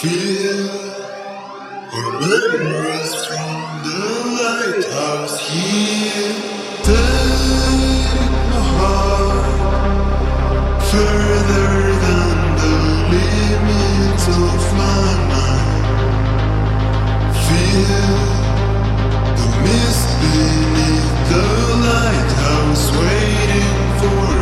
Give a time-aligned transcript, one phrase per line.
[0.00, 0.68] feel
[2.20, 3.98] memories from the
[4.38, 6.34] lighthouse here.
[6.86, 9.46] Take my heart
[10.90, 11.70] further
[12.04, 12.74] than the
[13.10, 15.86] limits of my mind.
[17.46, 18.22] Feel
[19.38, 21.44] the mist beneath the
[21.88, 24.37] lighthouse waiting for.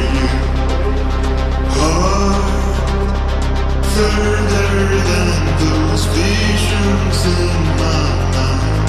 [3.96, 4.68] further
[5.08, 8.04] than those visions in my
[8.36, 8.88] mind.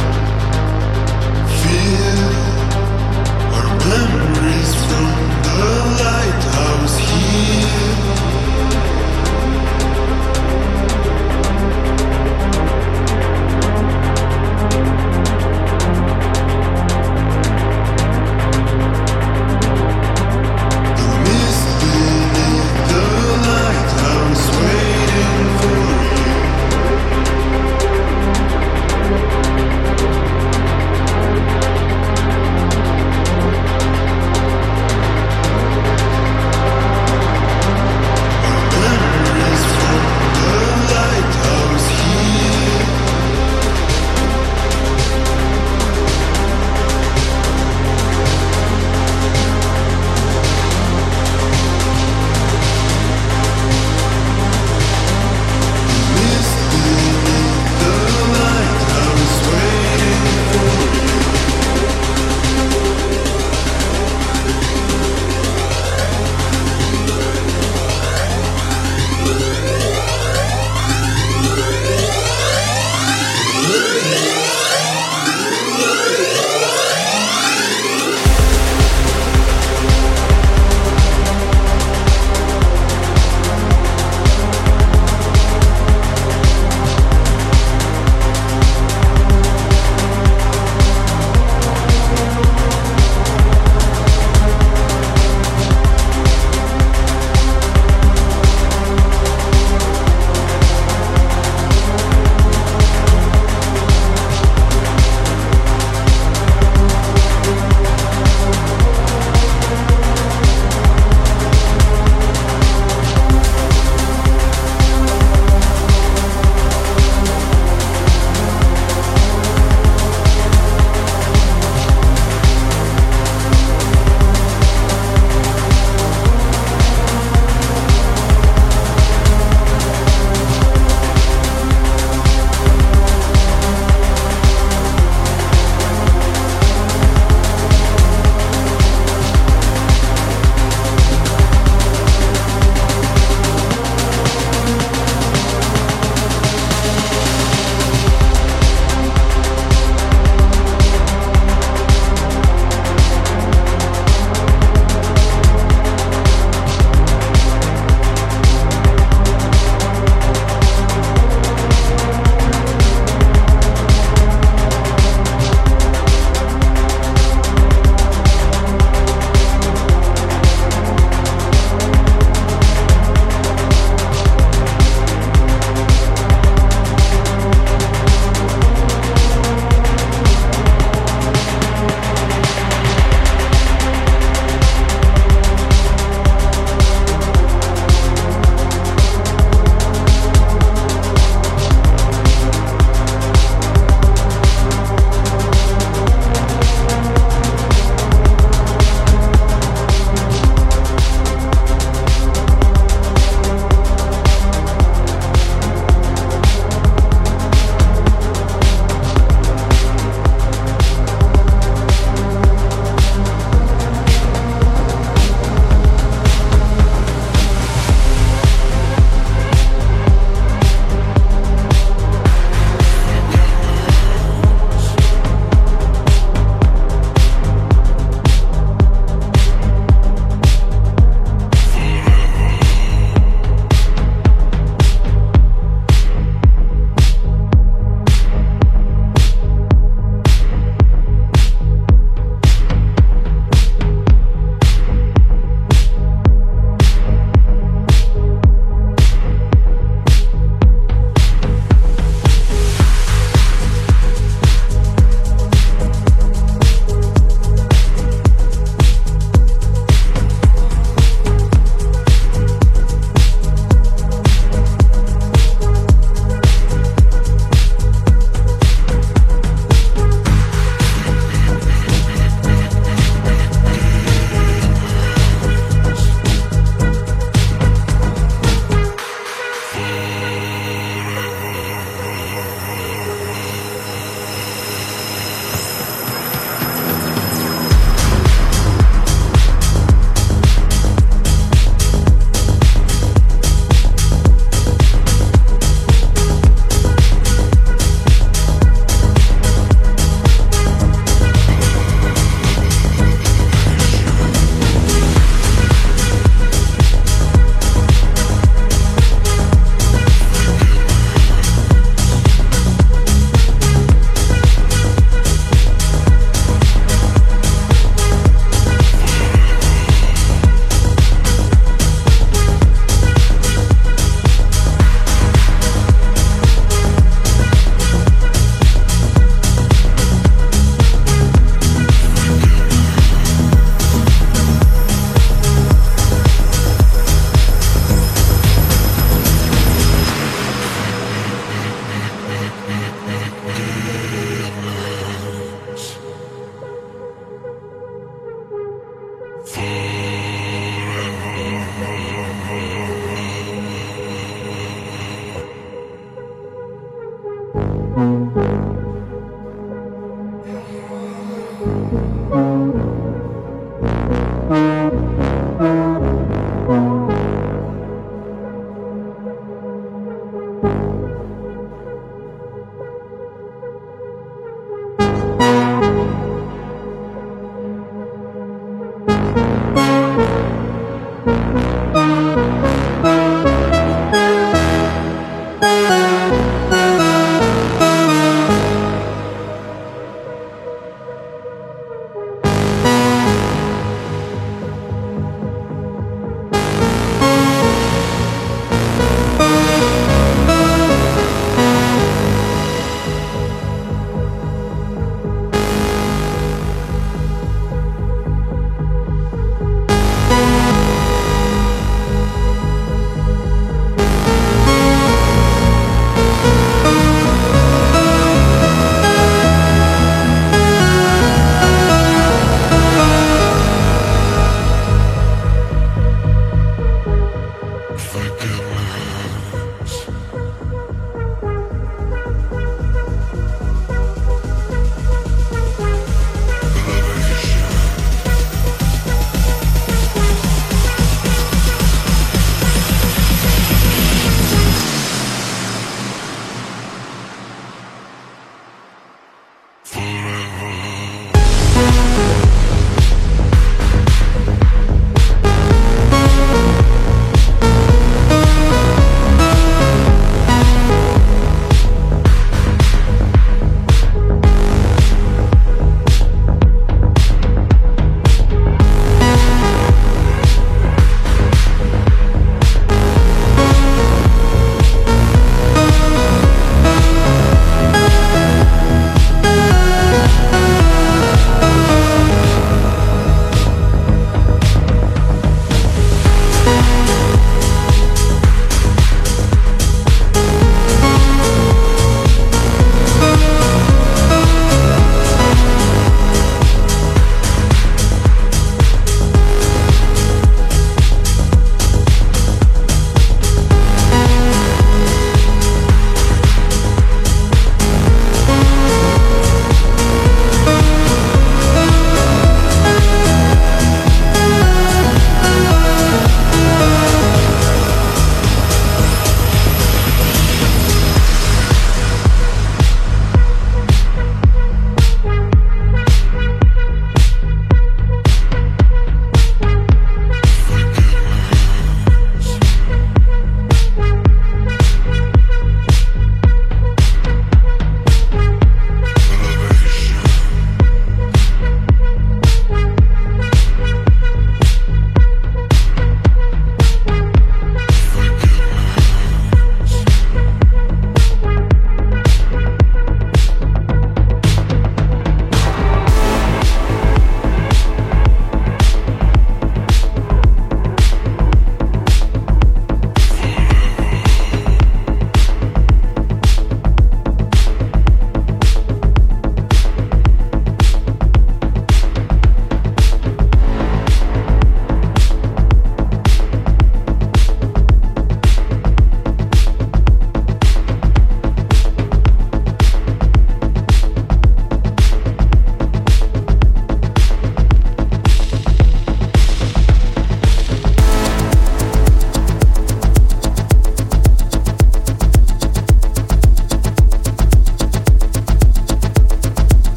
[1.61, 2.23] Feel
[3.55, 5.59] our memories from the
[6.03, 6.56] light.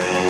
[0.00, 0.27] friend.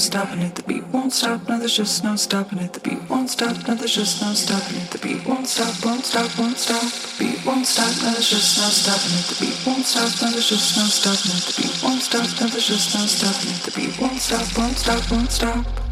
[0.00, 0.54] Stopping it.
[0.54, 2.72] The beat won't stop, no, there's just no stopping it.
[2.72, 4.90] The beat won't stop, no, there's just no stopping it.
[4.90, 6.82] The beat won't stop, won't stop, won't stop.
[7.18, 9.26] Beat won't stop, no, there's just no stopping it.
[9.26, 11.44] The beat won't stop, no, there's just no stopping it.
[11.46, 13.62] The beat won't stop, no, there's just no stopping it.
[13.62, 15.87] The beat won't stop, won't stop, won't stop.